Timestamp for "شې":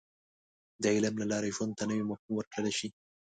2.77-2.87